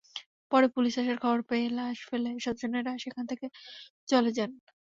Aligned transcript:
পরে 0.51 0.67
পুলিশ 0.75 0.93
আসার 0.97 1.17
খবর 1.23 1.39
পেয়ে 1.49 1.67
লাশ 1.77 1.97
ফেলে 2.09 2.31
স্বজনেরা 2.45 2.91
সেখান 3.03 3.23
থেকে 3.31 3.45
চলে 4.09 4.31
যান। 4.37 4.51